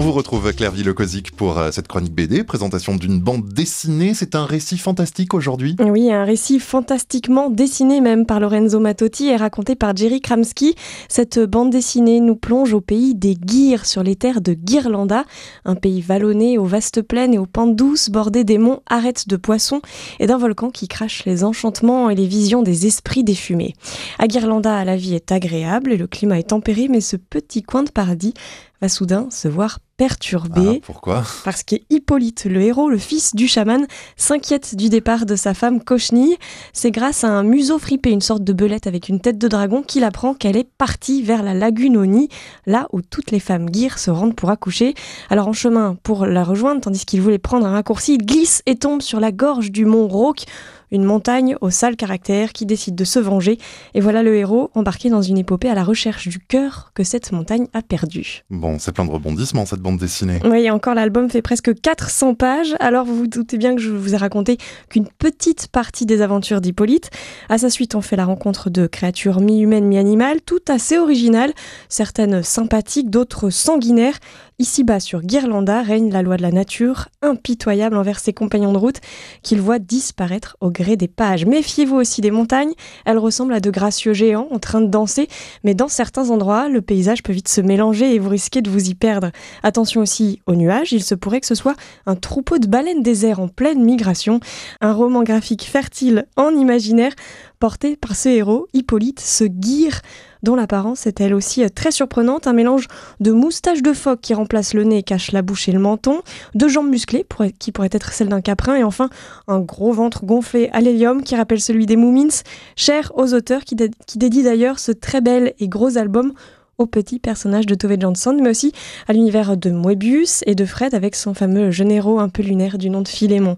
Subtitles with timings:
[0.00, 4.14] On vous retrouve Claire Villocosic pour euh, cette chronique BD, présentation d'une bande dessinée.
[4.14, 5.74] C'est un récit fantastique aujourd'hui.
[5.80, 10.76] Oui, un récit fantastiquement dessiné même par Lorenzo Mattotti et raconté par Jerry Kramski.
[11.08, 15.24] Cette bande dessinée nous plonge au pays des Gyres, sur les terres de Guirlanda,
[15.64, 19.34] un pays vallonné aux vastes plaines et aux pentes douces bordées des monts arêtes de
[19.34, 19.82] poissons
[20.20, 23.74] et d'un volcan qui crache les enchantements et les visions des esprits des fumées.
[24.20, 27.82] À Guirlanda, la vie est agréable et le climat est tempéré, mais ce petit coin
[27.82, 28.34] de paradis
[28.80, 30.76] va soudain se voir perturbé.
[30.76, 35.52] Ah, pourquoi Parce qu'Hippolyte, le héros, le fils du chaman, s'inquiète du départ de sa
[35.52, 36.36] femme Cochenille.
[36.72, 39.82] C'est grâce à un museau fripé, une sorte de belette avec une tête de dragon,
[39.82, 42.28] qu'il apprend qu'elle est partie vers la lagune au nid,
[42.64, 44.94] là où toutes les femmes guires se rendent pour accoucher.
[45.30, 48.76] Alors en chemin pour la rejoindre, tandis qu'il voulait prendre un raccourci, il glisse et
[48.76, 50.44] tombe sur la gorge du mont Rauque
[50.90, 53.58] une montagne au sale caractère qui décide de se venger.
[53.94, 57.32] Et voilà le héros embarqué dans une épopée à la recherche du cœur que cette
[57.32, 58.44] montagne a perdu.
[58.50, 60.40] Bon, c'est plein de rebondissements cette bande dessinée.
[60.44, 62.74] Oui, et encore l'album fait presque 400 pages.
[62.80, 66.60] Alors vous vous doutez bien que je vous ai raconté qu'une petite partie des aventures
[66.60, 67.10] d'Hippolyte.
[67.48, 71.52] À sa suite, on fait la rencontre de créatures mi-humaines, mi-animales, toutes assez originales,
[71.88, 74.18] certaines sympathiques, d'autres sanguinaires.
[74.58, 79.00] Ici-bas, sur Guirlanda, règne la loi de la nature, impitoyable envers ses compagnons de route,
[79.42, 81.44] qu'il voit disparaître au des pages.
[81.44, 82.72] Méfiez-vous aussi des montagnes,
[83.04, 85.28] elles ressemblent à de gracieux géants en train de danser,
[85.64, 88.88] mais dans certains endroits, le paysage peut vite se mélanger et vous risquez de vous
[88.88, 89.30] y perdre.
[89.62, 93.40] Attention aussi aux nuages, il se pourrait que ce soit un troupeau de baleines désert
[93.40, 94.40] en pleine migration,
[94.80, 97.12] un roman graphique fertile en imaginaire,
[97.58, 100.00] porté par ce héros, Hippolyte, ce guire
[100.42, 102.88] dont l'apparence est elle aussi euh, très surprenante, un mélange
[103.20, 106.20] de moustache de phoque qui remplace le nez cache la bouche et le menton,
[106.54, 107.26] de jambes musclées
[107.58, 109.10] qui pourraient être celles d'un caprin, et enfin
[109.46, 112.42] un gros ventre gonflé à l'hélium qui rappelle celui des Moomins,
[112.76, 116.32] cher aux auteurs qui, qui dédient d'ailleurs ce très bel et gros album
[116.78, 118.72] au petit personnage de Tove Jansson, mais aussi
[119.08, 122.88] à l'univers de Moebius et de Fred avec son fameux héros un peu lunaire du
[122.88, 123.56] nom de Philémon.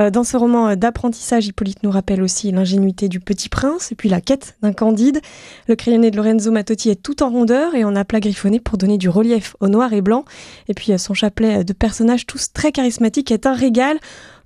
[0.00, 4.08] Euh, dans ce roman d'apprentissage, Hippolyte nous rappelle aussi l'ingénuité du petit prince et puis
[4.08, 5.20] la quête d'un Candide.
[5.68, 8.98] Le crayonné de Lorenzo Mattotti est tout en rondeur et en aplat griffonné pour donner
[8.98, 10.24] du relief au noir et blanc.
[10.68, 13.98] Et puis euh, son chapelet de personnages tous très charismatiques est un régal.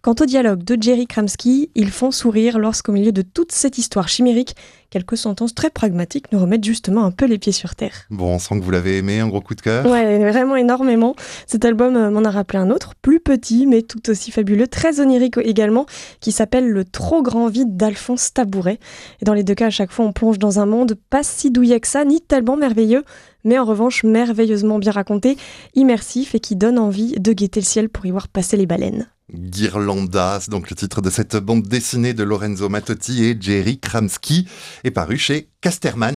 [0.03, 4.09] Quant au dialogue de Jerry Kramski, ils font sourire lorsqu'au milieu de toute cette histoire
[4.09, 4.57] chimérique,
[4.91, 8.09] quelques sentences très pragmatiques nous remettent justement un peu les pieds sur terre.
[8.11, 9.87] Bon, on sent que vous l'avez aimé, un gros coup de cœur.
[9.87, 11.15] Ouais, vraiment énormément.
[11.47, 14.99] Cet album euh, m'en a rappelé un autre, plus petit, mais tout aussi fabuleux, très
[14.99, 15.87] onirique également,
[16.19, 18.81] qui s'appelle Le trop grand vide d'Alphonse Tabouret.
[19.21, 21.53] Et dans les deux cas, à chaque fois, on plonge dans un monde pas si
[21.53, 23.05] douillet que ça, ni tellement merveilleux,
[23.45, 25.37] mais en revanche merveilleusement bien raconté,
[25.77, 29.07] immersif et qui donne envie de guetter le ciel pour y voir passer les baleines.
[29.32, 34.47] Guirlanda, c'est donc le titre de cette bande dessinée de Lorenzo Mattotti et Jerry Kramski,
[34.84, 36.10] est paru chez Casterman